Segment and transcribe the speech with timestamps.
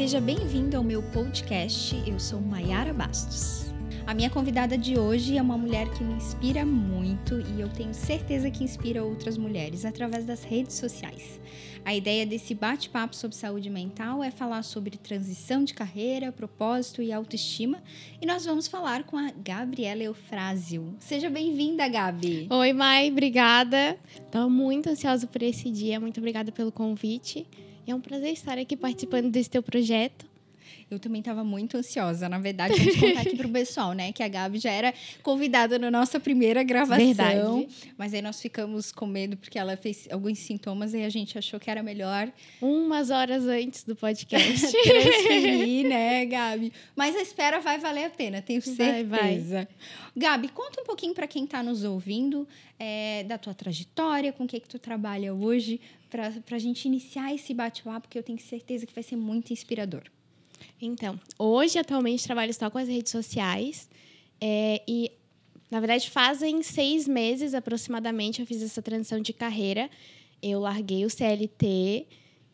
[0.00, 1.94] Seja bem-vindo ao meu podcast.
[2.06, 3.66] Eu sou Maiara Bastos.
[4.06, 7.92] A minha convidada de hoje é uma mulher que me inspira muito e eu tenho
[7.92, 11.38] certeza que inspira outras mulheres através das redes sociais.
[11.84, 17.12] A ideia desse bate-papo sobre saúde mental é falar sobre transição de carreira, propósito e
[17.12, 17.82] autoestima.
[18.22, 20.94] E nós vamos falar com a Gabriela Eufrásio.
[20.98, 22.48] Seja bem-vinda, Gabi.
[22.50, 23.98] Oi, Mai, obrigada.
[24.10, 26.00] Estou muito ansiosa por esse dia.
[26.00, 27.46] Muito obrigada pelo convite.
[27.90, 30.24] É um prazer estar aqui participando desse teu projeto.
[30.90, 34.10] Eu também estava muito ansiosa, na verdade, vamos contar aqui pro pessoal, né?
[34.12, 37.60] Que a Gabi já era convidada na nossa primeira gravação.
[37.60, 37.68] Verdade.
[37.96, 41.60] Mas aí nós ficamos com medo porque ela fez alguns sintomas e a gente achou
[41.60, 42.30] que era melhor.
[42.60, 44.66] Umas horas antes do podcast.
[44.82, 46.72] Transferir, né, Gabi?
[46.96, 49.08] Mas a espera vai valer a pena, tenho certeza.
[49.08, 49.68] Vai, vai.
[50.16, 52.48] Gabi, conta um pouquinho para quem está nos ouvindo
[52.80, 57.32] é, da tua trajetória, com o que, que tu trabalha hoje, para a gente iniciar
[57.32, 60.02] esse bate-papo, porque eu tenho certeza que vai ser muito inspirador.
[60.80, 63.88] Então, hoje, atualmente, trabalho só com as redes sociais.
[64.40, 65.12] É, e,
[65.70, 69.90] na verdade, fazem seis meses aproximadamente eu fiz essa transição de carreira.
[70.42, 72.06] Eu larguei o CLT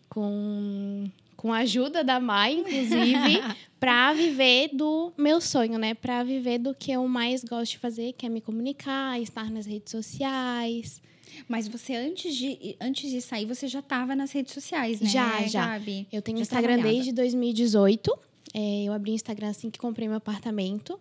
[0.09, 3.43] com, com a ajuda da Mai, inclusive,
[3.79, 5.95] para viver do meu sonho, né?
[5.95, 9.67] Para viver do que eu mais gosto de fazer, que é me comunicar, estar nas
[9.67, 11.01] redes sociais.
[11.49, 15.09] Mas você, antes de, antes de sair, você já estava nas redes sociais, né?
[15.09, 15.67] Já, já.
[15.79, 16.07] Gabi?
[16.13, 18.19] Eu tenho já Instagram desde 2018.
[18.55, 20.99] É, eu abri o Instagram assim que comprei meu apartamento.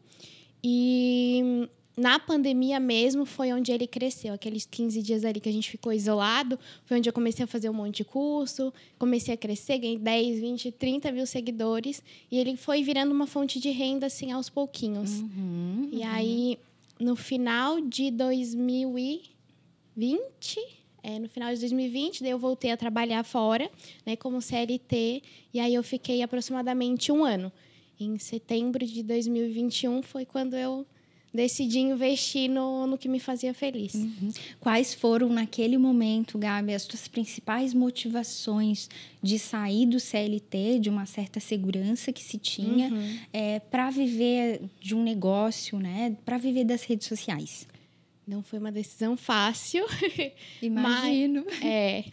[0.64, 4.34] E na pandemia mesmo foi onde ele cresceu.
[4.34, 7.70] Aqueles 15 dias ali que a gente ficou isolado, foi onde eu comecei a fazer
[7.70, 12.04] um monte de curso, comecei a crescer, ganhei 10, 20, 30 mil seguidores.
[12.30, 15.22] E ele foi virando uma fonte de renda, assim, aos pouquinhos.
[15.22, 16.08] Uhum, e uhum.
[16.08, 16.60] aí,
[17.00, 19.35] no final de 2000 e
[19.96, 20.60] 2020,
[21.04, 23.70] é, no final de 2020, daí eu voltei a trabalhar fora,
[24.06, 25.22] né, como CLT,
[25.54, 27.52] e aí eu fiquei aproximadamente um ano.
[28.00, 30.86] Em setembro de 2021 foi quando eu
[31.36, 33.94] decidi investir no, no que me fazia feliz.
[33.94, 34.32] Uhum.
[34.60, 38.90] Quais foram, naquele momento, Gabi, as suas principais motivações
[39.22, 43.20] de sair do CLT, de uma certa segurança que se tinha, uhum.
[43.34, 47.68] é, para viver de um negócio, né, para viver das redes sociais?
[48.28, 49.86] Não foi uma decisão fácil.
[50.62, 51.46] Imagino.
[51.46, 52.06] Mas, é,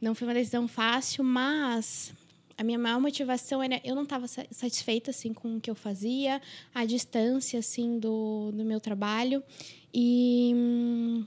[0.00, 2.12] não foi uma decisão fácil, mas
[2.56, 6.40] a minha maior motivação era eu não estava satisfeita assim com o que eu fazia,
[6.74, 9.42] a distância assim do, do meu trabalho
[9.92, 11.26] e hum,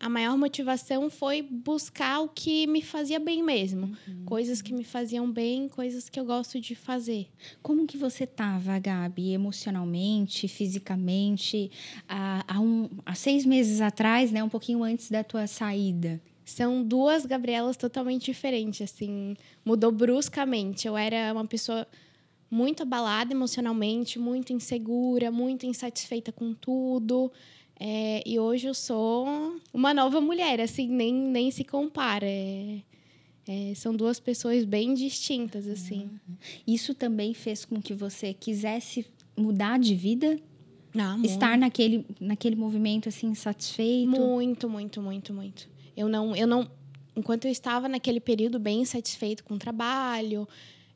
[0.00, 3.96] a maior motivação foi buscar o que me fazia bem mesmo.
[4.06, 4.24] Uhum.
[4.24, 7.28] Coisas que me faziam bem, coisas que eu gosto de fazer.
[7.62, 11.70] Como que você estava, Gabi, emocionalmente, fisicamente,
[12.08, 16.20] há, há, um, há seis meses atrás, né, um pouquinho antes da tua saída?
[16.44, 20.86] São duas Gabrielas totalmente diferentes, assim, mudou bruscamente.
[20.86, 21.86] Eu era uma pessoa
[22.50, 27.30] muito abalada emocionalmente, muito insegura, muito insatisfeita com tudo.
[27.80, 29.26] É, e hoje eu sou
[29.72, 32.26] uma nova mulher, assim, nem, nem se compara.
[32.26, 32.80] É,
[33.46, 36.10] é, são duas pessoas bem distintas, assim.
[36.66, 39.06] Isso também fez com que você quisesse
[39.36, 40.38] mudar de vida?
[40.96, 44.10] Ah, Estar naquele, naquele movimento, assim, satisfeito?
[44.10, 45.68] Muito, muito, muito, muito.
[45.96, 46.68] Eu não, eu não...
[47.14, 50.46] Enquanto eu estava naquele período bem satisfeito com o trabalho,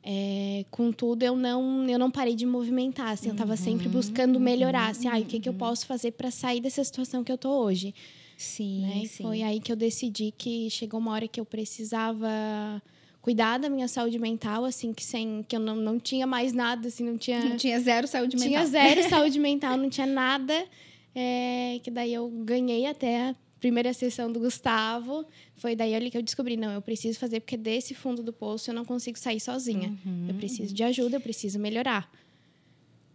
[0.05, 3.11] é, contudo, eu não, eu não parei de movimentar.
[3.11, 4.89] Assim, eu estava sempre uhum, buscando melhorar.
[4.89, 5.59] Assim, ah, o que, que eu uhum.
[5.59, 7.95] posso fazer para sair dessa situação que eu tô hoje?
[8.37, 9.05] Sim, né?
[9.05, 9.23] sim.
[9.23, 12.27] Foi aí que eu decidi que chegou uma hora que eu precisava
[13.21, 16.89] cuidar da minha saúde mental, assim, que sem que eu não, não tinha mais nada,
[16.89, 17.41] assim, não tinha.
[17.41, 18.49] Não tinha zero saúde mental.
[18.49, 20.53] Tinha zero saúde mental, não tinha nada.
[21.15, 25.25] É, que daí eu ganhei até primeira sessão do Gustavo,
[25.55, 28.69] foi daí ali que eu descobri, não, eu preciso fazer porque desse fundo do poço
[28.69, 29.97] eu não consigo sair sozinha.
[30.05, 30.25] Uhum.
[30.27, 32.11] Eu preciso de ajuda, eu preciso melhorar.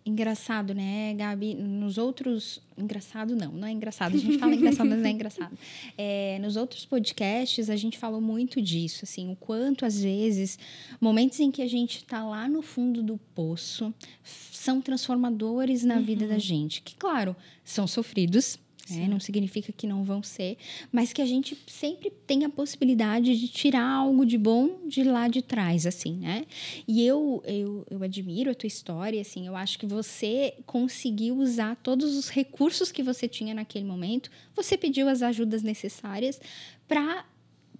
[0.06, 1.54] Engraçado, né, Gabi?
[1.54, 2.62] Nos outros.
[2.78, 4.16] Engraçado não, não é engraçado.
[4.16, 5.58] A gente fala engraçado, mas não é engraçado.
[5.98, 10.58] É, nos outros podcasts, a gente falou muito disso, assim, o quanto às vezes
[10.98, 13.92] momentos em que a gente está lá no fundo do poço
[14.24, 16.02] são transformadores na uhum.
[16.04, 16.80] vida da gente.
[16.80, 18.58] Que, claro, são sofridos,
[18.96, 19.08] né?
[19.08, 20.56] Não significa que não vão ser,
[20.92, 25.28] mas que a gente sempre tem a possibilidade de tirar algo de bom de lá
[25.28, 26.44] de trás, assim, né?
[26.86, 31.76] E eu, eu, eu admiro a tua história, assim, eu acho que você conseguiu usar
[31.76, 36.40] todos os recursos que você tinha naquele momento, você pediu as ajudas necessárias
[36.86, 37.24] para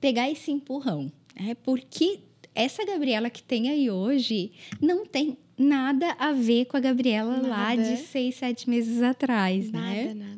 [0.01, 1.55] pegar esse empurrão, né?
[1.63, 2.21] Porque
[2.55, 7.49] essa Gabriela que tem aí hoje não tem nada a ver com a Gabriela nada.
[7.49, 10.05] lá de seis, sete meses atrás, nada, né?
[10.05, 10.38] Nada, nada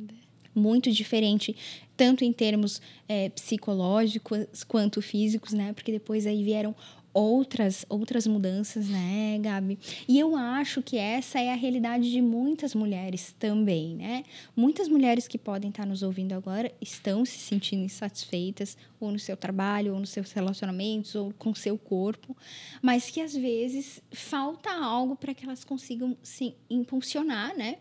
[0.55, 1.57] muito diferente,
[1.97, 5.73] tanto em termos é, psicológicos quanto físicos, né?
[5.73, 6.75] Porque depois aí vieram
[7.13, 9.79] outras outras mudanças, né, Gabi?
[10.09, 14.25] E eu acho que essa é a realidade de muitas mulheres também, né?
[14.55, 19.37] Muitas mulheres que podem estar nos ouvindo agora estão se sentindo insatisfeitas ou no seu
[19.37, 22.37] trabalho, ou nos seus relacionamentos, ou com seu corpo,
[22.81, 27.79] mas que às vezes falta algo para que elas consigam se impulsionar, né?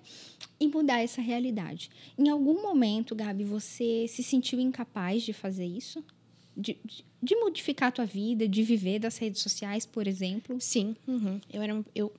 [0.59, 1.89] E mudar essa realidade.
[2.17, 6.03] Em algum momento, Gabi, você se sentiu incapaz de fazer isso?
[6.55, 10.57] De, de, de modificar a tua vida, de viver das redes sociais, por exemplo?
[10.59, 10.95] Sim.
[11.07, 11.39] Uhum.
[11.51, 11.85] Eu era.
[11.95, 12.13] Eu...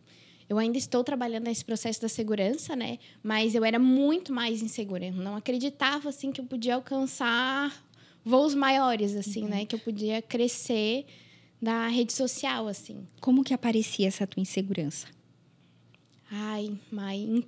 [0.48, 2.98] Eu ainda estou trabalhando nesse processo da segurança, né?
[3.22, 5.06] Mas eu era muito mais insegura.
[5.06, 7.72] Eu não acreditava assim que eu podia alcançar
[8.24, 9.48] voos maiores, assim, uhum.
[9.48, 9.64] né?
[9.64, 11.06] Que eu podia crescer
[11.60, 13.06] na rede social, assim.
[13.20, 15.06] Como que aparecia essa tua insegurança?
[16.30, 17.44] Ai, mãe, em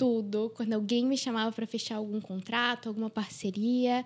[0.00, 0.50] tudo.
[0.56, 4.02] Quando alguém me chamava para fechar algum contrato, alguma parceria,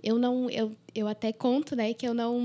[0.00, 2.38] eu não, eu, eu até conto, né, que eu não,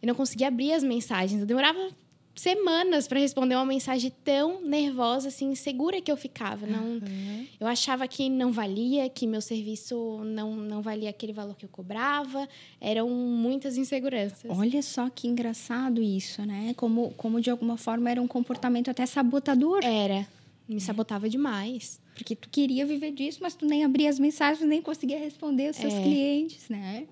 [0.00, 1.38] eu não conseguia abrir as mensagens.
[1.38, 1.90] Eu demorava
[2.34, 6.66] semanas para responder uma mensagem tão nervosa, assim, insegura que eu ficava.
[6.66, 7.46] Não, uhum.
[7.60, 11.68] Eu achava que não valia, que meu serviço não, não valia aquele valor que eu
[11.68, 12.48] cobrava.
[12.80, 14.50] Eram muitas inseguranças.
[14.56, 16.72] Olha só que engraçado isso, né?
[16.74, 19.84] Como, como de alguma forma era um comportamento até sabotador.
[19.84, 20.26] Era.
[20.68, 22.00] Me sabotava demais.
[22.14, 25.76] Porque tu queria viver disso, mas tu nem abria as mensagens, nem conseguia responder os
[25.76, 26.02] seus é.
[26.02, 27.06] clientes, né?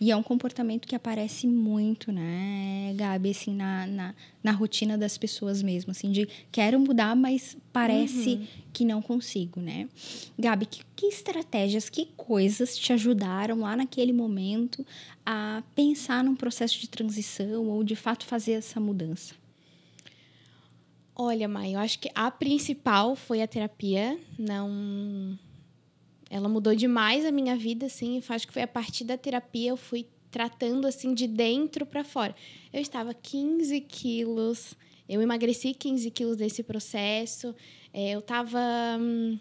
[0.00, 5.16] E é um comportamento que aparece muito, né, Gabi, assim, na, na, na rotina das
[5.16, 8.46] pessoas mesmo, assim, de quero mudar, mas parece uhum.
[8.72, 9.88] que não consigo, né?
[10.38, 14.84] Gabi, que, que estratégias, que coisas te ajudaram lá naquele momento
[15.24, 19.34] a pensar num processo de transição ou de fato fazer essa mudança?
[21.16, 24.18] Olha, Mai, eu acho que a principal foi a terapia.
[24.38, 25.38] Não
[26.30, 28.20] ela mudou demais a minha vida, assim.
[28.28, 32.34] Acho que foi a partir da terapia eu fui tratando assim de dentro para fora.
[32.72, 34.74] Eu estava 15 quilos,
[35.08, 37.54] eu emagreci 15 quilos desse processo.
[37.92, 38.58] É, eu estava
[38.98, 39.38] hum,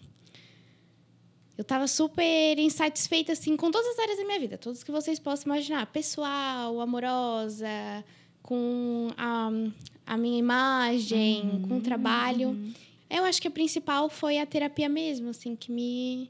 [1.58, 5.18] eu estava super insatisfeita assim com todas as áreas da minha vida, todas que vocês
[5.18, 7.68] possam imaginar, pessoal, amorosa,
[8.44, 9.50] com a,
[10.06, 12.50] a minha imagem, uhum, com o trabalho.
[12.50, 12.74] Uhum.
[13.10, 16.30] Eu acho que a principal foi a terapia mesmo, assim, que me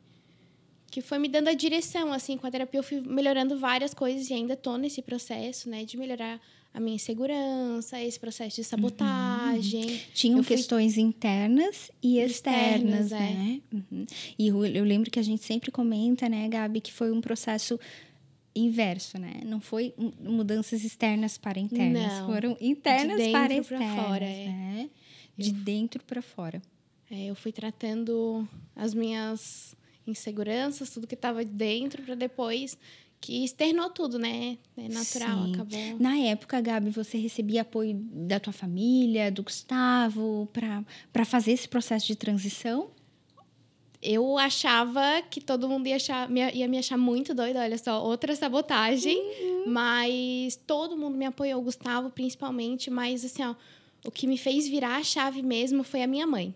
[0.92, 4.30] que foi me dando a direção, assim, com a terapia eu fui melhorando várias coisas
[4.30, 6.40] e ainda estou nesse processo, né, de melhorar
[6.72, 9.86] a minha insegurança, esse processo de sabotagem.
[9.86, 10.00] Uhum.
[10.14, 13.20] Tinham questões internas e externas, externas é.
[13.20, 13.62] né?
[13.72, 13.76] É.
[13.76, 14.06] Uhum.
[14.38, 17.80] E eu, eu, lembro que a gente sempre comenta, né, Gabi, que foi um processo
[18.56, 19.42] inverso, né?
[19.46, 22.28] Não foi mudanças externas para internas, Não.
[22.28, 24.48] foram internas para externas, fora, é.
[24.48, 24.90] né?
[25.38, 25.56] De eu...
[25.56, 26.62] dentro para fora.
[27.10, 32.78] É, eu fui tratando as minhas inseguranças, tudo que estava dentro, para depois
[33.24, 34.58] que externou tudo, né?
[34.76, 35.54] É natural, Sim.
[35.54, 35.98] acabou.
[35.98, 42.06] Na época, Gabi, você recebia apoio da tua família, do Gustavo, para fazer esse processo
[42.06, 42.92] de transição?
[44.04, 48.36] Eu achava que todo mundo ia, achar, ia me achar muito doida, olha só, outra
[48.36, 49.18] sabotagem.
[49.18, 49.64] Uhum.
[49.68, 52.92] Mas todo mundo me apoiou, o Gustavo principalmente.
[52.92, 53.56] Mas, assim, ó,
[54.06, 56.54] o que me fez virar a chave mesmo foi a minha mãe.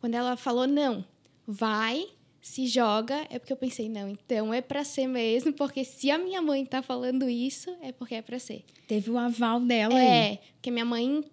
[0.00, 1.04] Quando ela falou, não,
[1.46, 2.06] vai,
[2.40, 6.18] se joga, é porque eu pensei, não, então é para ser mesmo, porque se a
[6.18, 8.64] minha mãe tá falando isso, é porque é para ser.
[8.86, 10.32] Teve o aval dela é, aí.
[10.32, 11.24] É, porque minha mãe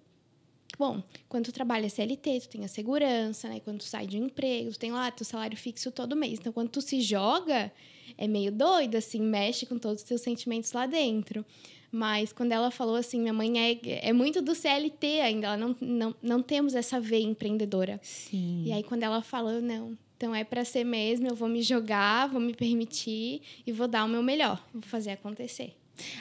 [0.77, 3.59] Bom, quando tu trabalha CLT, tu tem a segurança, né?
[3.59, 6.39] Quando tu sai de um emprego, tu tem lá teu salário fixo todo mês.
[6.39, 7.71] Então, quando tu se joga,
[8.17, 11.43] é meio doido, assim, mexe com todos os teus sentimentos lá dentro.
[11.91, 15.75] Mas quando ela falou assim, minha mãe é, é muito do CLT ainda, ela não,
[15.79, 17.99] não, não temos essa veia empreendedora.
[18.03, 18.63] Sim.
[18.65, 22.27] E aí, quando ela falou, não, então é para ser mesmo, eu vou me jogar,
[22.27, 25.75] vou me permitir e vou dar o meu melhor, vou fazer acontecer.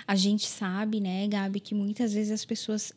[0.07, 2.93] A gente sabe, né, Gabi, que muitas vezes as pessoas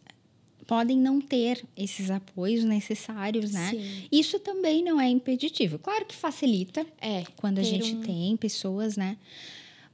[0.69, 3.71] podem não ter esses apoios necessários, né?
[3.71, 4.03] Sim.
[4.11, 5.79] Isso também não é impeditivo.
[5.79, 8.01] Claro que facilita é, quando a gente um...
[8.01, 9.17] tem pessoas, né?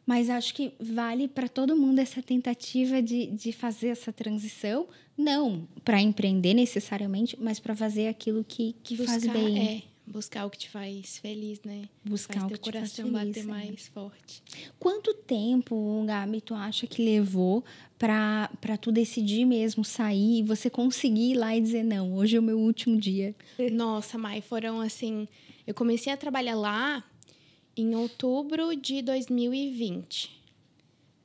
[0.06, 4.86] Mas acho que vale para todo mundo essa tentativa de, de fazer essa transição,
[5.18, 9.68] não para empreender necessariamente, mas para fazer aquilo que, que Buscar, faz bem.
[9.68, 11.90] É buscar o que te faz feliz, né?
[12.04, 13.44] Buscar faz o que coração faz feliz, bater é.
[13.44, 14.44] mais forte.
[14.78, 17.64] Quanto tempo, Gabi, tu acha que levou
[17.98, 22.40] para tu decidir mesmo sair e você conseguir ir lá e dizer não, hoje é
[22.40, 23.36] o meu último dia?
[23.72, 25.28] Nossa, Mai, foram assim,
[25.66, 27.04] eu comecei a trabalhar lá
[27.76, 30.36] em outubro de 2020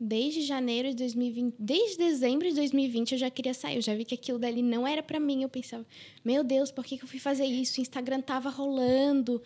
[0.01, 3.77] desde janeiro de 2020, desde dezembro de 2020 eu já queria sair.
[3.77, 5.43] Eu já vi que aquilo dali não era para mim.
[5.43, 5.85] Eu pensava,
[6.25, 7.79] meu Deus, por que, que eu fui fazer isso?
[7.79, 9.43] O Instagram tava rolando.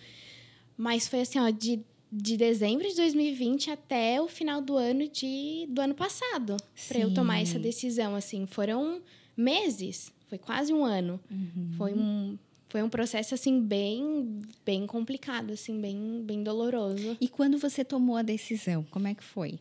[0.76, 1.80] Mas foi assim, ó, de,
[2.16, 6.56] de dezembro de 2020 até o final do ano de, do ano passado,
[6.87, 8.14] para eu tomar essa decisão.
[8.14, 9.02] Assim, foram
[9.37, 11.21] meses, foi quase um ano.
[11.30, 11.73] Uhum.
[11.76, 17.16] Foi um foi um processo assim bem bem complicado, assim, bem bem doloroso.
[17.21, 19.59] E quando você tomou a decisão, como é que foi?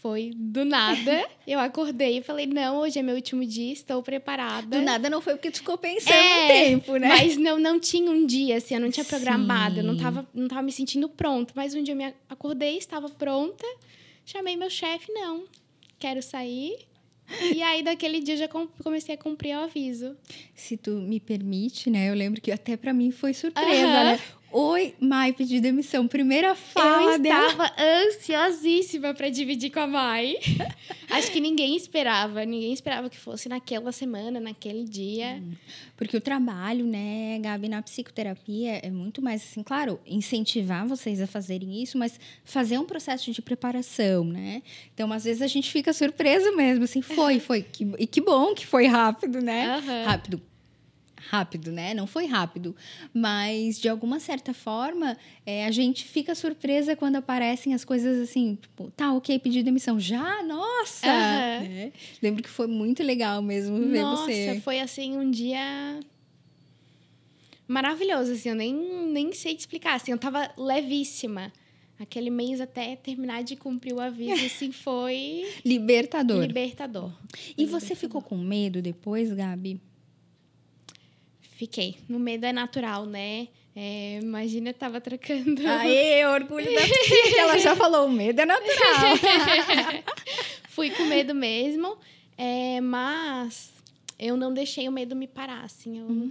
[0.00, 1.28] Foi do nada.
[1.46, 4.78] eu acordei e falei: "Não, hoje é meu último dia, estou preparada".
[4.78, 7.08] Do nada não foi porque tu ficou pensando É, um tempo, né?
[7.08, 10.00] Mas não, não tinha um dia, assim, eu não tinha programado, eu não Sim.
[10.00, 11.52] tava, não tava me sentindo pronto.
[11.56, 13.66] Mas um dia eu me acordei, estava pronta,
[14.24, 15.44] chamei meu chefe, não,
[15.98, 16.76] quero sair.
[17.54, 20.16] E aí, daquele dia, eu já com- comecei a cumprir o aviso.
[20.54, 22.08] Se tu me permite, né?
[22.08, 24.18] Eu lembro que até pra mim foi surpresa, né?
[24.50, 26.08] Oi, Mai, pedi demissão.
[26.08, 27.46] Primeira fala eu dela.
[27.48, 30.36] estava ansiosíssima para dividir com a Mai.
[31.10, 35.42] Acho que ninguém esperava, ninguém esperava que fosse naquela semana, naquele dia.
[35.96, 41.26] Porque o trabalho, né, Gabi, na psicoterapia é muito mais assim, claro, incentivar vocês a
[41.26, 44.62] fazerem isso, mas fazer um processo de preparação, né?
[44.94, 47.66] Então, às vezes a gente fica surpreso mesmo, assim, foi, foi.
[47.98, 49.66] E que bom que foi rápido, né?
[49.76, 50.04] Aham.
[50.04, 50.42] Rápido.
[51.28, 51.94] Rápido, né?
[51.94, 52.74] Não foi rápido.
[53.12, 58.54] Mas, de alguma certa forma, é, a gente fica surpresa quando aparecem as coisas assim,
[58.54, 59.98] tipo, tá, ok, pedi demissão.
[59.98, 60.42] Já?
[60.42, 61.06] Nossa!
[61.06, 61.60] Aham.
[61.68, 61.92] Né?
[62.22, 64.60] Lembro que foi muito legal mesmo ver Nossa, você.
[64.62, 65.98] foi assim um dia
[67.66, 68.74] maravilhoso, assim, eu nem,
[69.12, 71.52] nem sei te explicar, assim, eu tava levíssima.
[72.00, 76.40] Aquele mês até terminar de cumprir o aviso, assim, foi Libertador.
[76.46, 77.12] libertador.
[77.56, 79.80] E você ficou com medo depois, Gabi?
[81.58, 81.96] Fiquei.
[82.08, 83.48] No medo é natural, né?
[83.74, 85.60] É, imagina, eu tava trocando.
[85.66, 89.16] Aê, orgulho da psique, ela já falou, o medo é natural.
[90.70, 91.98] Fui com medo mesmo,
[92.36, 93.72] é, mas
[94.16, 95.98] eu não deixei o medo me parar, assim.
[95.98, 96.30] Eu,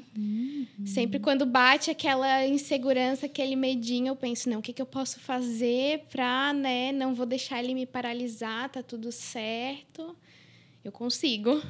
[0.85, 5.19] Sempre quando bate aquela insegurança, aquele medinho, eu penso, não, o que, que eu posso
[5.19, 10.15] fazer pra, né, não vou deixar ele me paralisar, tá tudo certo.
[10.87, 11.61] Eu consigo.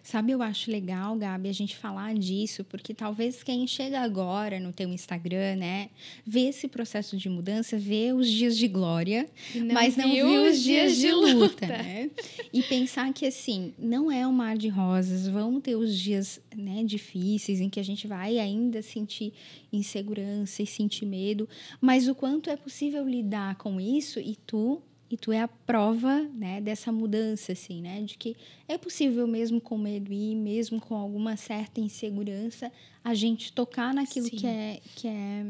[0.00, 4.72] Sabe, eu acho legal, Gabi, a gente falar disso, porque talvez quem chega agora no
[4.72, 5.90] teu Instagram, né,
[6.24, 10.60] vê esse processo de mudança, vê os dias de glória, não mas não viu os
[10.62, 11.66] dias de luta, luta.
[11.66, 12.10] né?
[12.52, 16.84] E pensar que, assim, não é um mar de rosas, vão ter os dias né,
[16.84, 19.32] difíceis em que a gente vai ainda sentir
[19.72, 21.48] insegurança e sentir medo,
[21.80, 24.80] mas o quanto é possível lidar com isso e tu
[25.10, 28.36] e tu é a prova, né, dessa mudança, assim, né, de que
[28.68, 32.70] é possível mesmo com medo e mesmo com alguma certa insegurança
[33.02, 34.36] a gente tocar naquilo Sim.
[34.36, 35.46] que é que é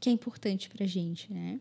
[0.00, 1.60] que é importante pra gente, né?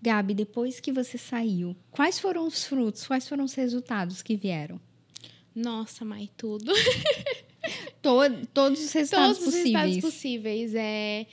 [0.00, 4.80] Gabi, depois que você saiu, quais foram os frutos, quais foram os resultados que vieram?
[5.54, 6.72] Nossa, mãe, tudo.
[8.00, 9.74] To- todos os resultados Todos os possíveis.
[9.86, 10.74] resultados possíveis.
[10.74, 11.26] É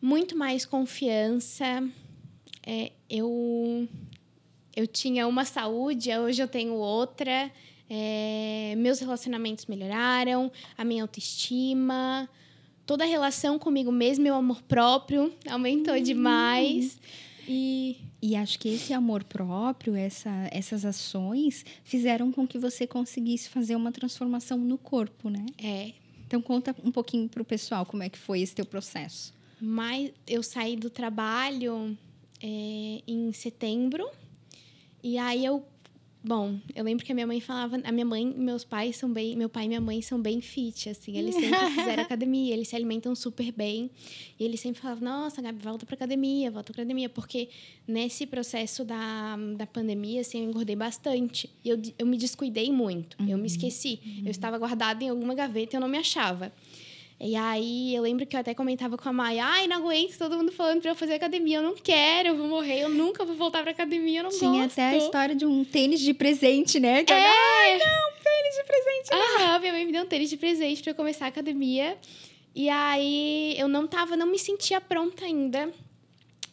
[0.00, 1.86] muito mais confiança.
[2.64, 3.88] É, eu,
[4.78, 7.50] eu tinha uma saúde, hoje eu tenho outra.
[7.90, 12.28] É, meus relacionamentos melhoraram, a minha autoestima,
[12.86, 16.96] toda a relação comigo mesmo, meu amor próprio aumentou demais.
[17.48, 23.48] E E acho que esse amor próprio, essa, essas ações, fizeram com que você conseguisse
[23.48, 25.44] fazer uma transformação no corpo, né?
[25.58, 25.92] é,
[26.24, 29.34] Então conta um pouquinho pro pessoal como é que foi esse teu processo.
[29.60, 31.98] Mas eu saí do trabalho
[32.40, 34.08] é, em setembro.
[35.02, 35.64] E aí eu.
[36.22, 37.80] Bom, eu lembro que a minha mãe falava.
[37.84, 39.36] A minha mãe e meus pais são bem.
[39.36, 41.16] Meu pai e minha mãe são bem fit, assim.
[41.16, 43.90] Eles sempre fizeram academia, eles se alimentam super bem.
[44.38, 47.08] E eles sempre falavam: Nossa, Gabi, volta pra academia, volta pra academia.
[47.08, 47.48] Porque
[47.86, 51.48] nesse processo da, da pandemia, assim, eu engordei bastante.
[51.64, 53.16] E eu, eu me descuidei muito.
[53.26, 54.00] Eu me esqueci.
[54.24, 56.52] Eu estava guardada em alguma gaveta e eu não me achava.
[57.20, 60.36] E aí, eu lembro que eu até comentava com a Maia, ai, não aguento, todo
[60.36, 63.34] mundo falando pra eu fazer academia, eu não quero, eu vou morrer, eu nunca vou
[63.34, 64.72] voltar pra academia, eu não Tinha gosto.
[64.72, 67.02] até a história de um tênis de presente, né?
[67.02, 67.26] Que É!
[67.26, 69.10] Ai, não, tênis de presente.
[69.12, 71.98] Aham, minha mãe me deu um tênis de presente pra eu começar a academia.
[72.54, 75.72] E aí, eu não tava, não me sentia pronta ainda.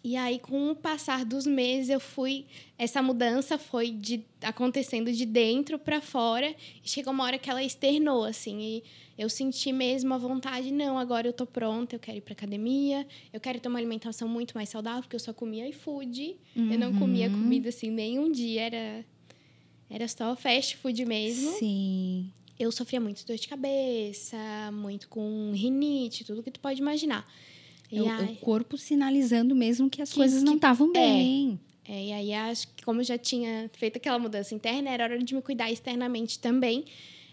[0.07, 2.45] E aí, com o passar dos meses, eu fui.
[2.77, 6.55] Essa mudança foi de, acontecendo de dentro pra fora.
[6.83, 8.62] E chegou uma hora que ela externou, assim.
[8.62, 8.83] E
[9.17, 13.07] eu senti mesmo a vontade, não, agora eu tô pronta, eu quero ir pra academia,
[13.33, 16.35] eu quero ter uma alimentação muito mais saudável, porque eu só comia iFood.
[16.55, 17.33] Eu não comia Uhum.
[17.39, 19.05] comida assim nenhum dia, era,
[19.89, 22.29] era só fast food mesmo Sim.
[22.59, 24.38] eu sofria muito dor de cabeça,
[24.71, 27.27] muito com rinite, tudo que tu pode imaginar.
[27.97, 31.59] É o, aí, o corpo sinalizando mesmo que as Que- coisas não estavam bem.
[31.87, 35.17] é, e aí acho que como eu já tinha feito aquela mudança interna, era hora
[35.23, 36.85] de me cuidar externamente também.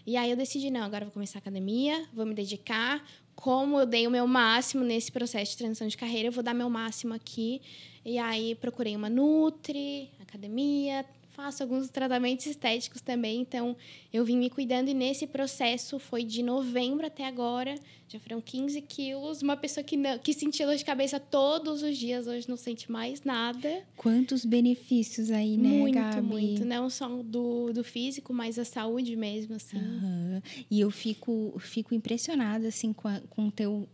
[0.05, 3.03] E aí eu decidi, não, agora vou começar a academia, vou me dedicar.
[3.35, 6.53] Como eu dei o meu máximo nesse processo de transição de carreira, eu vou dar
[6.53, 7.61] meu máximo aqui.
[8.05, 13.75] E aí procurei uma Nutri, academia, faço alguns tratamentos estéticos também, então
[14.13, 17.75] eu vim me cuidando e nesse processo foi de novembro até agora,
[18.07, 19.41] já foram 15 quilos.
[19.41, 22.91] Uma pessoa que, não, que sentia dor de cabeça todos os dias, hoje não sente
[22.91, 23.83] mais nada.
[23.97, 26.21] Quantos benefícios aí, né, muito, Gabi?
[26.21, 29.77] Muito, não só do, do físico, mas a saúde mesmo, assim.
[29.77, 30.41] Uhum.
[30.69, 33.87] E eu fico, fico impressionada, assim, com, com o teu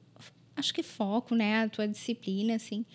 [0.59, 2.85] acho que foco, né, a tua disciplina, assim.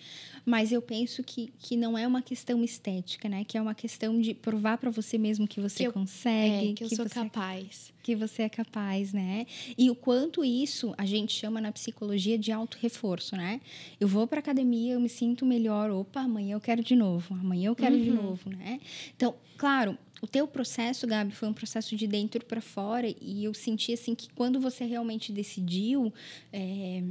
[0.45, 3.43] Mas eu penso que, que não é uma questão estética, né?
[3.43, 6.73] Que é uma questão de provar para você mesmo que você que eu, consegue, é,
[6.73, 7.93] que eu que sou você, é capaz.
[8.03, 9.47] Que você é capaz, né?
[9.75, 13.59] E o quanto isso a gente chama na psicologia de auto-reforço, né?
[13.99, 17.69] Eu vou para academia, eu me sinto melhor, opa, amanhã eu quero de novo, amanhã
[17.69, 18.03] eu quero uhum.
[18.03, 18.79] de novo, né?
[19.15, 23.53] Então, claro, o teu processo, Gabi, foi um processo de dentro para fora e eu
[23.53, 26.13] senti assim que quando você realmente decidiu
[26.53, 27.03] é,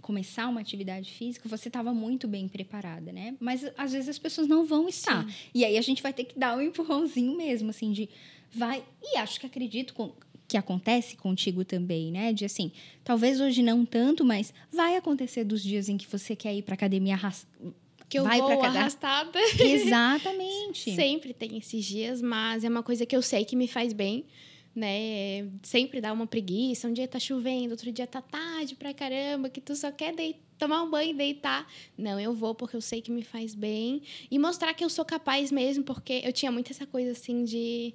[0.00, 3.36] começar uma atividade física, você estava muito bem preparada, né?
[3.40, 5.26] Mas às vezes as pessoas não vão estar.
[5.26, 5.34] Sim.
[5.54, 8.08] E aí a gente vai ter que dar um empurrãozinho mesmo, assim, de
[8.52, 8.82] vai.
[9.02, 10.12] E acho que acredito com,
[10.48, 12.32] que acontece contigo também, né?
[12.32, 12.72] De assim,
[13.04, 16.74] talvez hoje não tanto, mas vai acontecer dos dias em que você quer ir para
[16.74, 17.18] academia
[18.08, 18.80] que eu vai vou cada...
[18.80, 19.38] arrastada.
[19.58, 20.90] Exatamente.
[20.96, 24.24] Sempre tem esses dias, mas é uma coisa que eu sei que me faz bem
[24.74, 25.48] né?
[25.62, 26.88] Sempre dá uma preguiça.
[26.88, 30.40] Um dia tá chovendo, outro dia tá tarde pra caramba, que tu só quer deitar,
[30.58, 31.66] tomar um banho e deitar.
[31.96, 34.02] Não, eu vou porque eu sei que me faz bem.
[34.30, 37.94] E mostrar que eu sou capaz mesmo, porque eu tinha muito essa coisa assim de.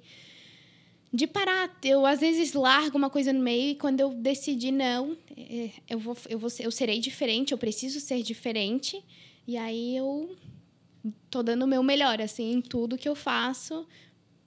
[1.12, 5.16] De parar, eu às vezes largo uma coisa no meio e quando eu decidi não,
[5.34, 9.02] é, eu vou, eu vou, eu serei diferente, eu preciso ser diferente.
[9.46, 10.36] E aí eu
[11.30, 13.86] tô dando o meu melhor, assim, em tudo que eu faço,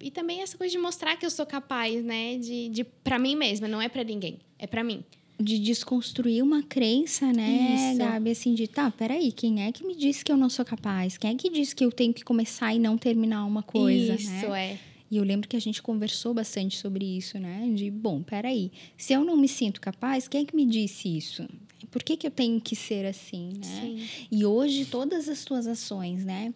[0.01, 2.37] e também essa coisa de mostrar que eu sou capaz, né?
[2.37, 5.03] De, de para mim mesma, não é para ninguém, é para mim.
[5.39, 7.97] De desconstruir uma crença, né, Isso.
[7.97, 8.31] Gabi?
[8.31, 11.17] Assim, de tá, peraí, quem é que me disse que eu não sou capaz?
[11.17, 14.15] Quem é que disse que eu tenho que começar e não terminar uma coisa?
[14.15, 14.73] Isso, né?
[14.73, 14.89] é.
[15.11, 17.67] E eu lembro que a gente conversou bastante sobre isso, né?
[17.73, 21.47] De, bom, peraí, se eu não me sinto capaz, quem é que me disse isso?
[21.89, 23.81] Por que, que eu tenho que ser assim, né?
[23.81, 24.07] Sim.
[24.31, 26.53] E hoje, todas as tuas ações, né?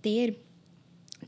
[0.00, 0.38] Ter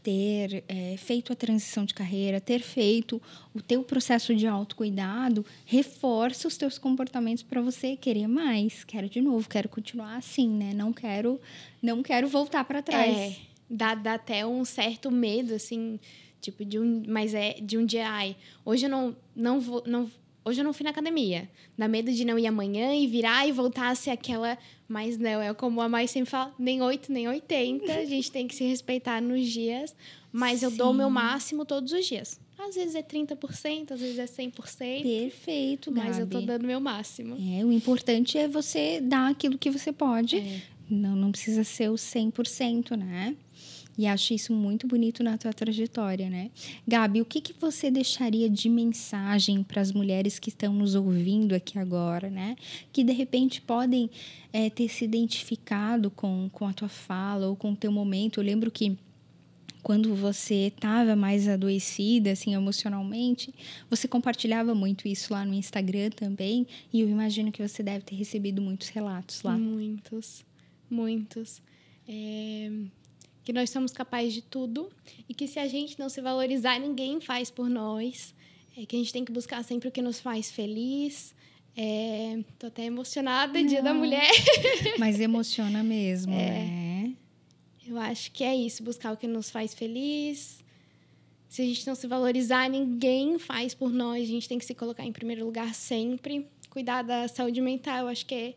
[0.02, 3.20] ter é, feito a transição de carreira, ter feito
[3.54, 8.84] o teu processo de autocuidado, reforça os teus comportamentos para você querer mais.
[8.84, 10.72] Quero de novo, quero continuar assim, né?
[10.74, 11.40] Não quero,
[11.80, 13.16] não quero voltar para trás.
[13.16, 13.36] É,
[13.68, 15.98] dá, dá até um certo medo, assim,
[16.40, 20.10] tipo de um, mas é de um dia, ai, hoje eu não, não vou, não
[20.44, 21.48] Hoje eu não fui na academia.
[21.78, 24.58] Dá medo de não ir amanhã e virar e voltar a ser aquela.
[24.88, 27.92] Mas não, é como a mãe sempre fala: nem 8, nem 80.
[27.92, 29.94] A gente tem que se respeitar nos dias.
[30.32, 30.66] Mas Sim.
[30.66, 32.40] eu dou o meu máximo todos os dias.
[32.58, 35.02] Às vezes é 30%, às vezes é 100%.
[35.02, 36.08] Perfeito, Gabi.
[36.08, 37.36] Mas eu tô dando o meu máximo.
[37.36, 40.38] É, o importante é você dar aquilo que você pode.
[40.38, 40.62] É.
[40.88, 43.34] Não, não precisa ser o 100%, né?
[43.96, 46.50] E acho isso muito bonito na tua trajetória, né?
[46.86, 51.54] Gabi, o que, que você deixaria de mensagem para as mulheres que estão nos ouvindo
[51.54, 52.56] aqui agora, né?
[52.92, 54.10] Que de repente podem
[54.52, 58.40] é, ter se identificado com, com a tua fala ou com o teu momento.
[58.40, 58.96] Eu lembro que
[59.82, 63.52] quando você estava mais adoecida, assim, emocionalmente,
[63.90, 66.66] você compartilhava muito isso lá no Instagram também.
[66.92, 69.58] E eu imagino que você deve ter recebido muitos relatos lá.
[69.58, 70.44] Muitos,
[70.88, 71.60] muitos.
[72.08, 72.70] É,
[73.44, 74.90] que nós somos capazes de tudo
[75.28, 78.34] e que se a gente não se valorizar, ninguém faz por nós.
[78.76, 81.34] É que a gente tem que buscar sempre o que nos faz feliz.
[81.76, 84.30] É, tô até emocionada, não, Dia da Mulher.
[84.98, 87.14] Mas emociona mesmo, é, né?
[87.86, 90.62] Eu acho que é isso, buscar o que nos faz feliz.
[91.48, 94.22] Se a gente não se valorizar, ninguém faz por nós.
[94.22, 96.46] A gente tem que se colocar em primeiro lugar sempre.
[96.70, 98.54] Cuidar da saúde mental, eu acho que é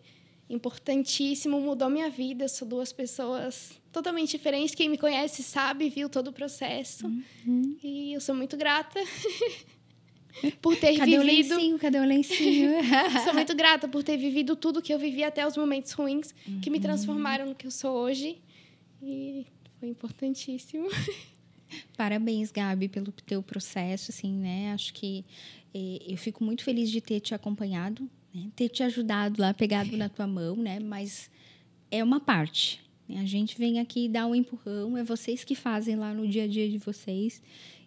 [0.49, 2.45] importantíssimo, mudou minha vida.
[2.45, 4.75] Eu sou duas pessoas totalmente diferentes.
[4.75, 7.07] Quem me conhece sabe, viu todo o processo.
[7.07, 7.77] Uhum.
[7.83, 8.99] E eu sou muito grata
[10.61, 11.21] por ter cadê vivido.
[11.21, 12.71] O lencinho, cadê o lencinho?
[13.23, 16.59] sou muito grata por ter vivido tudo que eu vivi até os momentos ruins uhum.
[16.59, 16.83] que me uhum.
[16.83, 18.41] transformaram no que eu sou hoje.
[19.01, 19.45] E
[19.79, 20.87] foi importantíssimo.
[21.97, 24.71] Parabéns, Gabi, pelo teu processo, assim, né?
[24.71, 25.25] Acho que
[25.73, 28.49] eh, eu fico muito feliz de ter te acompanhado né?
[28.55, 30.79] ter te ajudado lá, pegado na tua mão, né?
[30.79, 31.29] Mas
[31.89, 32.81] é uma parte.
[33.07, 33.21] Né?
[33.21, 36.47] A gente vem aqui dar um empurrão, é vocês que fazem lá no dia a
[36.47, 37.41] dia de vocês.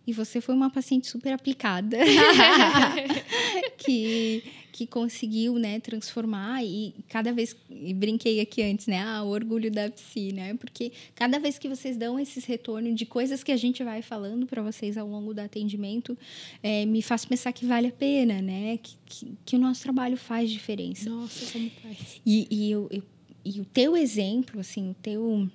[0.09, 1.99] E você foi uma paciente super aplicada,
[3.77, 4.43] que,
[4.73, 9.71] que conseguiu, né, transformar e cada vez, e brinquei aqui antes, né, ah, o orgulho
[9.71, 13.57] da psi, né, porque cada vez que vocês dão esses retornos de coisas que a
[13.59, 16.17] gente vai falando para vocês ao longo do atendimento,
[16.63, 20.17] é, me faz pensar que vale a pena, né, que, que, que, o nosso trabalho
[20.17, 21.11] faz diferença.
[21.11, 22.19] Nossa, como faz.
[22.25, 23.03] E, e, eu, eu,
[23.45, 25.47] e o teu exemplo, assim, o teu,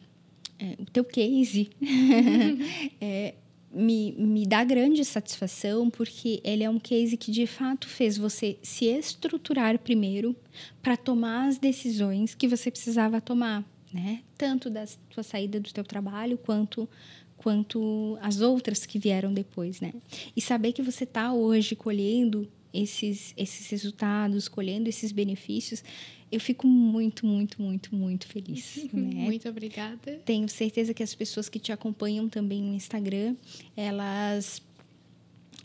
[0.59, 1.71] é, o teu case,
[3.01, 3.33] é,
[3.73, 8.57] me, me dá grande satisfação porque ele é um case que de fato fez você
[8.61, 10.35] se estruturar primeiro
[10.81, 14.21] para tomar as decisões que você precisava tomar, né?
[14.37, 16.87] Tanto da sua saída do teu trabalho quanto
[17.35, 19.91] quanto as outras que vieram depois, né?
[20.33, 25.83] E saber que você está hoje colhendo esses esses resultados, colhendo esses benefícios,
[26.31, 28.77] eu fico muito, muito, muito, muito feliz.
[28.93, 29.25] Né?
[29.25, 30.21] Muito obrigada.
[30.25, 33.35] Tenho certeza que as pessoas que te acompanham também no Instagram,
[33.75, 34.61] elas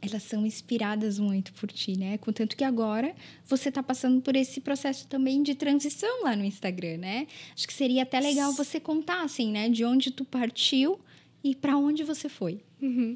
[0.01, 2.19] elas são inspiradas muito por ti, né?
[2.19, 6.99] Contanto que agora você está passando por esse processo também de transição lá no Instagram,
[6.99, 7.27] né?
[7.55, 9.69] Acho que seria até legal você contar, assim, né?
[9.69, 11.01] De onde tu partiu
[11.43, 12.61] e para onde você foi.
[12.81, 13.15] Uhum.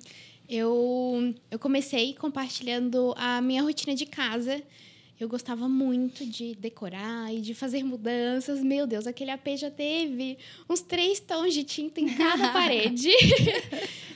[0.55, 4.63] Eu, eu comecei compartilhando a minha rotina de casa
[5.23, 8.61] eu gostava muito de decorar e de fazer mudanças.
[8.61, 10.37] Meu Deus, aquele AP já teve
[10.69, 13.09] uns três tons de tinta em cada parede.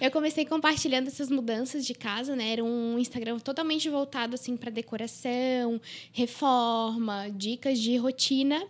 [0.01, 2.55] eu comecei compartilhando essas mudanças de casa, né?
[2.55, 5.81] Era um Instagram totalmente voltado assim para decoração,
[6.13, 8.67] reforma, dicas de rotina.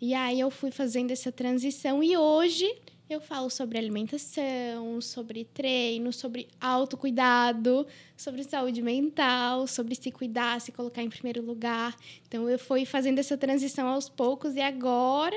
[0.00, 2.68] E aí eu fui fazendo essa transição e hoje
[3.08, 10.72] eu falo sobre alimentação, sobre treino, sobre autocuidado, sobre saúde mental, sobre se cuidar, se
[10.72, 11.96] colocar em primeiro lugar.
[12.26, 15.36] Então eu fui fazendo essa transição aos poucos e agora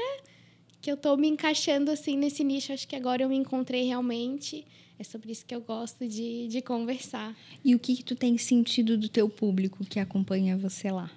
[0.82, 4.66] que eu estou me encaixando assim nesse nicho, acho que agora eu me encontrei realmente.
[5.00, 7.36] É sobre isso que eu gosto de, de conversar.
[7.64, 11.10] E o que, que tu tem sentido do teu público que acompanha você lá?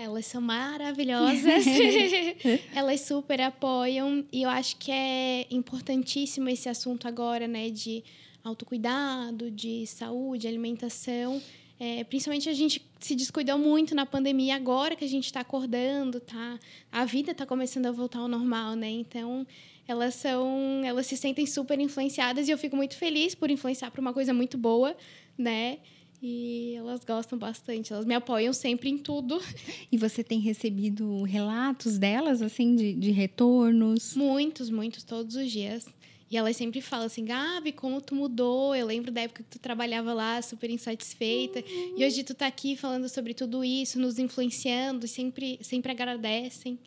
[0.00, 1.64] Elas são maravilhosas.
[2.74, 4.24] Elas super apoiam.
[4.32, 7.70] E eu acho que é importantíssimo esse assunto agora, né?
[7.70, 8.02] De
[8.42, 11.40] autocuidado, de saúde, alimentação.
[11.78, 16.20] É, principalmente a gente se descuidou muito na pandemia, agora que a gente está acordando,
[16.20, 16.58] tá?
[16.90, 18.88] A vida está começando a voltar ao normal, né?
[18.88, 19.46] Então,
[19.86, 24.00] elas são, elas se sentem super influenciadas e eu fico muito feliz por influenciar para
[24.00, 24.96] uma coisa muito boa,
[25.36, 25.78] né?
[26.26, 29.38] E elas gostam bastante, elas me apoiam sempre em tudo.
[29.92, 34.16] E você tem recebido relatos delas, assim, de, de retornos?
[34.16, 35.86] Muitos, muitos, todos os dias.
[36.30, 38.74] E elas sempre falam assim, Gabi, como tu mudou?
[38.74, 41.60] Eu lembro da época que tu trabalhava lá, super insatisfeita.
[41.60, 41.94] Uhum.
[41.98, 46.78] E hoje tu tá aqui falando sobre tudo isso, nos influenciando, sempre, sempre agradecem.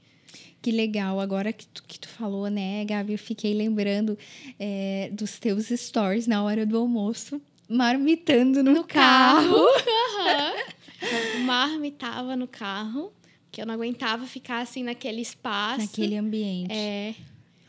[0.61, 1.19] Que legal.
[1.19, 4.17] Agora que tu, que tu falou, né, Gabi, eu fiquei lembrando
[4.59, 7.39] é, dos teus stories na hora do almoço
[7.69, 9.55] marmitando no, no carro.
[9.83, 11.45] carro.
[11.45, 13.11] Marmitava no carro,
[13.51, 15.81] que eu não aguentava ficar assim naquele espaço.
[15.81, 16.73] Naquele ambiente.
[16.73, 17.13] É.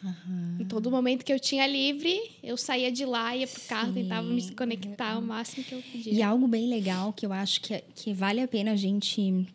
[0.03, 0.59] Uhum.
[0.61, 3.95] Em todo momento que eu tinha livre, eu saía de lá, ia pro carro, Sim.
[3.95, 5.25] tentava me conectar uhum.
[5.25, 6.13] o máximo que eu podia.
[6.13, 9.47] E algo bem legal que eu acho que, que vale a pena a gente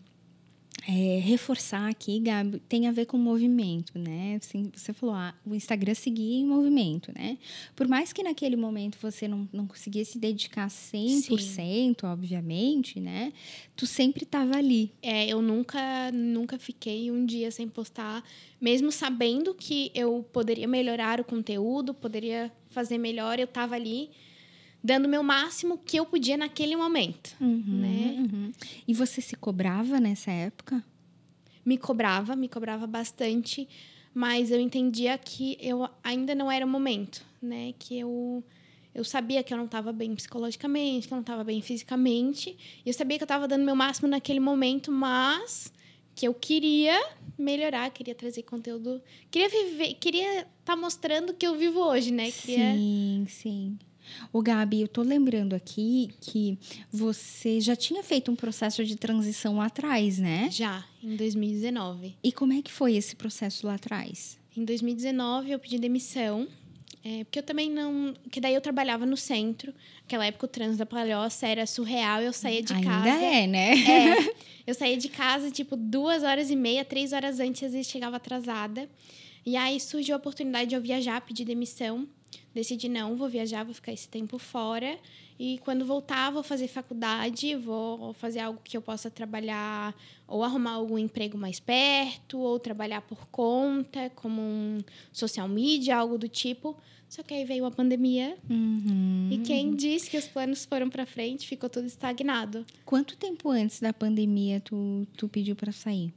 [0.85, 4.37] é, reforçar aqui, Gabi, tem a ver com movimento, né?
[4.41, 7.37] Assim, você falou, ah, o Instagram seguia em movimento, né?
[7.73, 11.95] Por mais que naquele momento você não, não conseguisse se dedicar 100%, Sim.
[12.03, 13.31] obviamente, né?
[13.77, 14.91] Tu sempre estava ali.
[15.01, 18.21] É, eu nunca, nunca fiquei um dia sem postar,
[18.59, 24.09] mesmo sabendo que eu poderia melhorar o conteúdo, poderia fazer melhor, eu estava ali
[24.83, 27.35] dando o meu máximo que eu podia naquele momento.
[27.39, 28.15] Uhum, né?
[28.19, 28.51] Uhum.
[28.87, 30.83] E você se cobrava nessa época?
[31.65, 33.67] Me cobrava, me cobrava bastante,
[34.13, 37.73] mas eu entendia que eu ainda não era o momento, né?
[37.79, 38.43] Que eu
[38.95, 42.89] eu sabia que eu não estava bem psicologicamente, que eu não estava bem fisicamente, e
[42.89, 45.73] eu sabia que eu estava dando meu máximo naquele momento, mas
[46.13, 47.03] que eu queria
[47.35, 52.29] melhorar, queria trazer conteúdo, queria viver, queria estar tá mostrando que eu vivo hoje, né?
[52.29, 52.75] Queria...
[52.75, 53.79] Sim, sim.
[54.31, 56.57] O Gabi, eu tô lembrando aqui que
[56.91, 60.49] você já tinha feito um processo de transição lá atrás, né?
[60.51, 62.15] Já, em 2019.
[62.23, 64.37] E como é que foi esse processo lá atrás?
[64.55, 66.47] Em 2019 eu pedi demissão,
[67.03, 68.13] é, porque eu também não.
[68.31, 69.73] Que daí eu trabalhava no centro.
[70.03, 73.11] Naquela época o trânsito da Palhoça era surreal, eu saía de Ainda casa.
[73.11, 73.73] Ainda é, né?
[73.73, 74.33] É.
[74.65, 78.89] Eu saía de casa, tipo, duas horas e meia, três horas antes, vezes chegava atrasada.
[79.45, 82.07] E aí surgiu a oportunidade de eu viajar, pedir demissão
[82.53, 84.97] decidi não, vou viajar, vou ficar esse tempo fora
[85.39, 89.95] e quando voltar vou fazer faculdade, vou fazer algo que eu possa trabalhar
[90.27, 94.79] ou arrumar algum emprego mais perto ou trabalhar por conta, como um
[95.11, 96.77] social media, algo do tipo.
[97.09, 99.29] Só que aí veio a pandemia uhum.
[99.31, 102.65] e quem disse que os planos foram para frente, ficou tudo estagnado.
[102.85, 106.11] Quanto tempo antes da pandemia tu, tu pediu para sair?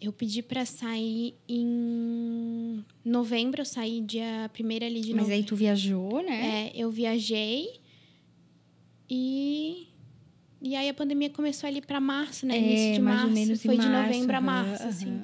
[0.00, 5.34] Eu pedi para sair em novembro, eu saí dia 1 ali de Mas novembro.
[5.34, 6.68] aí tu viajou, né?
[6.68, 7.80] É, eu viajei
[9.10, 9.88] e
[10.60, 12.56] e aí a pandemia começou ali para março, né?
[12.56, 13.28] É, Início de mais março.
[13.28, 15.20] ou menos foi de março, novembro a março, uhum, assim.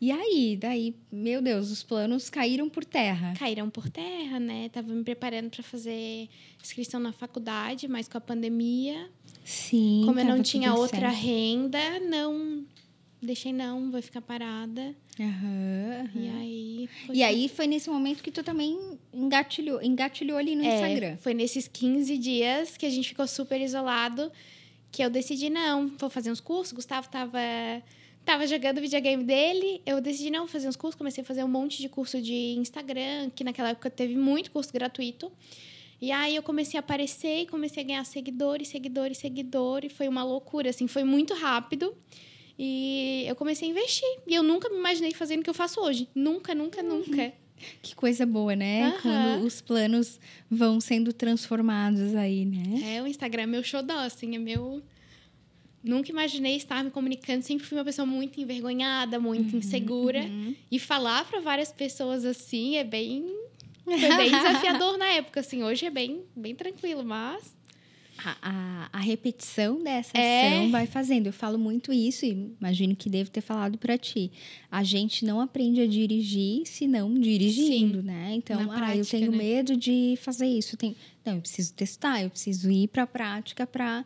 [0.00, 3.32] E aí, daí, meu Deus, os planos caíram por terra.
[3.38, 4.68] Caíram por terra, né?
[4.68, 6.28] Tava me preparando para fazer
[6.62, 9.08] inscrição na faculdade, mas com a pandemia,
[9.44, 10.02] Sim.
[10.04, 11.22] como eu não tinha outra certo.
[11.22, 12.64] renda, não
[13.22, 14.94] deixei não, vou ficar parada.
[15.18, 16.38] Aham, E aham.
[16.38, 18.78] aí foi E aí foi nesse momento que tu também
[19.12, 21.16] engatilhou, engatilhou ali no É, Instagram.
[21.18, 24.30] Foi nesses 15 dias que a gente ficou super isolado
[24.92, 26.72] que eu decidi, não, vou fazer uns cursos.
[26.72, 27.40] Gustavo tava,
[28.24, 29.82] tava jogando videogame dele.
[29.84, 30.96] Eu decidi, não, fazer uns cursos.
[30.96, 34.72] Comecei a fazer um monte de curso de Instagram, que naquela época teve muito curso
[34.72, 35.32] gratuito.
[36.00, 39.92] E aí eu comecei a aparecer e comecei a ganhar seguidores, seguidores, seguidores.
[39.92, 41.92] Foi uma loucura, assim, foi muito rápido.
[42.58, 44.08] E eu comecei a investir.
[44.26, 46.08] E eu nunca me imaginei fazendo o que eu faço hoje.
[46.14, 47.32] Nunca, nunca, nunca.
[47.82, 48.86] Que coisa boa, né?
[48.86, 49.00] Aham.
[49.02, 52.96] Quando os planos vão sendo transformados aí, né?
[52.96, 54.82] É, o Instagram é meu xodó, assim, é meu...
[55.82, 60.20] Nunca imaginei estar me comunicando, sempre fui uma pessoa muito envergonhada, muito insegura.
[60.20, 60.54] Uhum.
[60.70, 63.24] E falar para várias pessoas assim é bem...
[63.84, 65.62] Foi bem desafiador na época, assim.
[65.62, 67.54] Hoje é bem, bem tranquilo, mas...
[68.22, 70.48] A, a, a repetição dessa É.
[70.48, 71.26] ação vai fazendo.
[71.26, 74.30] Eu falo muito isso e imagino que devo ter falado para ti.
[74.70, 78.32] A gente não aprende a dirigir se não dirigindo, né?
[78.34, 79.38] Então, Na ah, eu prática, tenho né?
[79.38, 80.74] medo de fazer isso.
[80.74, 80.96] Eu tenho...
[81.24, 84.04] Não, eu preciso testar, eu preciso ir para a prática para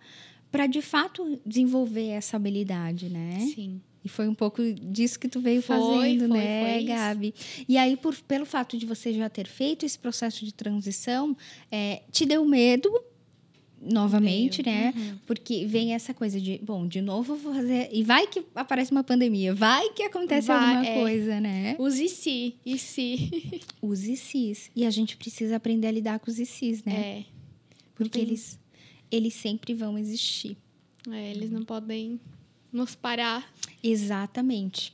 [0.50, 3.38] para de fato desenvolver essa habilidade, né?
[3.54, 3.82] Sim.
[4.02, 6.84] E foi um pouco disso que tu veio Foi, fazendo, foi, né, foi.
[6.84, 7.34] Gabi?
[7.68, 11.36] E aí, por, pelo fato de você já ter feito esse processo de transição,
[11.70, 12.90] é, te deu medo
[13.80, 14.76] novamente, Veio.
[14.76, 14.94] né?
[14.96, 15.18] Uhum.
[15.26, 17.88] Porque vem essa coisa de, bom, de novo vou fazer.
[17.92, 20.94] E vai que aparece uma pandemia, vai que acontece Vai, alguma é.
[21.00, 21.76] coisa, né?
[21.78, 23.60] Os e se, e se.
[23.80, 24.70] Os ICs.
[24.74, 26.94] E a gente precisa aprender a lidar com os ICs, né?
[26.94, 27.24] É,
[27.94, 28.58] Porque tem- eles,
[29.10, 30.56] eles sempre vão existir.
[31.10, 32.20] é, eles não podem
[32.72, 33.48] nos parar.
[33.82, 34.92] Exatamente.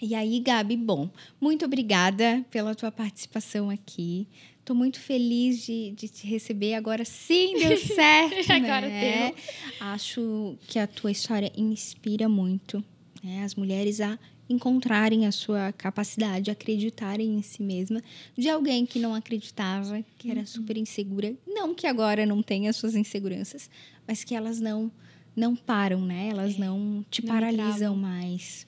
[0.00, 4.28] E aí, Gabi, bom, muito obrigada pela tua participação aqui.
[4.68, 6.74] Estou muito feliz de, de te receber.
[6.74, 9.32] Agora sim deu certo, Agora né?
[9.80, 12.84] Acho que a tua história inspira muito
[13.24, 13.44] né?
[13.44, 18.02] as mulheres a encontrarem a sua capacidade, acreditarem em si mesma,
[18.36, 20.36] de alguém que não acreditava, que Uhum.
[20.36, 21.34] era super insegura.
[21.46, 23.70] Não que agora não tenha suas inseguranças,
[24.06, 24.92] mas que elas não
[25.34, 26.28] não param, né?
[26.28, 27.96] Elas não te É, não paralisam travam.
[27.96, 28.66] mais.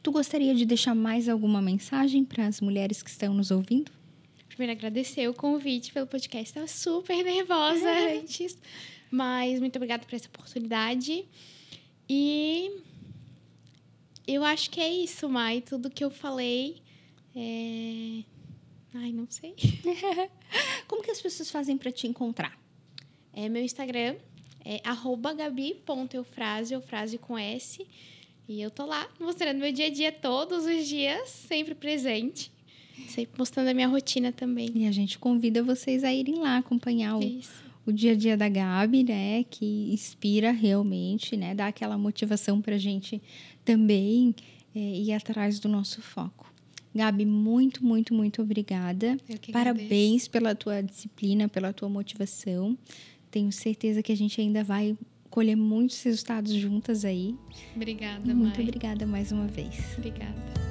[0.00, 3.90] Tu gostaria de deixar mais alguma mensagem para as mulheres que estão nos ouvindo?
[4.60, 6.50] Primeiro, agradecer o convite pelo podcast.
[6.50, 8.58] Estava super nervosa antes.
[9.10, 11.24] Mas muito obrigada por essa oportunidade.
[12.06, 12.70] E
[14.26, 15.62] eu acho que é isso, Mai.
[15.62, 16.82] Tudo que eu falei
[17.34, 18.22] é...
[18.92, 19.54] Ai, não sei.
[20.86, 22.60] Como que as pessoas fazem para te encontrar?
[23.32, 24.16] É meu Instagram.
[24.62, 24.82] É
[25.38, 27.86] gabi.eufrase, eufrase com S.
[28.46, 32.52] E eu tô lá mostrando meu dia a dia todos os dias, sempre presente.
[33.08, 34.70] Sempre mostrando a minha rotina também.
[34.74, 37.62] E a gente convida vocês a irem lá acompanhar o, Isso.
[37.86, 39.44] o dia a dia da Gabi, né?
[39.44, 41.54] Que inspira realmente, né?
[41.54, 43.20] Dá aquela motivação para a gente
[43.64, 44.34] também
[44.74, 46.50] é, ir atrás do nosso foco.
[46.94, 49.16] Gabi, muito, muito, muito obrigada.
[49.52, 52.76] Parabéns pela tua disciplina, pela tua motivação.
[53.30, 54.96] Tenho certeza que a gente ainda vai
[55.30, 57.36] colher muitos resultados juntas aí.
[57.76, 59.96] Obrigada, E muito obrigada mais uma vez.
[59.96, 60.69] Obrigada.